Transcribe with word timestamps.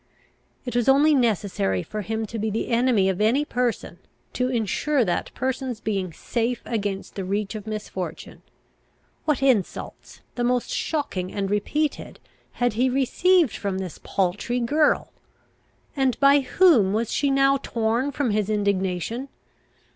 It 0.65 0.75
was 0.75 0.89
only 0.89 1.13
necessary 1.13 1.83
for 1.83 2.01
him 2.01 2.25
to 2.25 2.39
be 2.39 2.49
the 2.49 2.69
enemy 2.69 3.07
of 3.07 3.21
any 3.21 3.45
person, 3.45 3.99
to 4.33 4.49
insure 4.49 5.05
that 5.05 5.31
person's 5.35 5.79
being 5.79 6.11
safe 6.11 6.63
against 6.65 7.13
the 7.13 7.23
reach 7.23 7.53
of 7.53 7.67
misfortune. 7.67 8.41
What 9.25 9.43
insults, 9.43 10.21
the 10.33 10.43
most 10.43 10.71
shocking 10.71 11.31
and 11.31 11.51
repeated, 11.51 12.19
had 12.53 12.73
he 12.73 12.89
received 12.89 13.55
from 13.55 13.77
this 13.77 13.99
paltry 14.01 14.59
girl! 14.59 15.13
And 15.95 16.19
by 16.19 16.39
whom 16.39 16.93
was 16.93 17.11
she 17.13 17.29
now 17.29 17.57
torn 17.57 18.11
from 18.11 18.31
his 18.31 18.49
indignation? 18.49 19.29